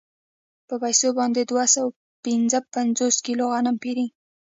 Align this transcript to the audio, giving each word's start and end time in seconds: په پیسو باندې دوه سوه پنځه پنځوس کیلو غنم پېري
په 0.67 0.75
پیسو 0.83 1.07
باندې 1.19 1.41
دوه 1.49 1.65
سوه 1.73 1.89
پنځه 2.25 2.59
پنځوس 2.75 3.15
کیلو 3.25 3.45
غنم 3.53 3.75
پېري 3.83 4.07